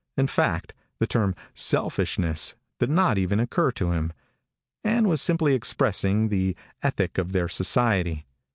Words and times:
In 0.17 0.25
fact, 0.25 0.73
the 0.97 1.05
term 1.05 1.35
"selfishness" 1.53 2.55
did 2.79 2.89
not 2.89 3.19
even 3.19 3.39
occur 3.39 3.69
to 3.73 3.91
him. 3.91 4.13
Ann 4.83 5.07
was 5.07 5.21
simply 5.21 5.53
expressing 5.53 6.29
the 6.29 6.55
ethic 6.81 7.19
of 7.19 7.33
their 7.33 7.47
society. 7.47 8.25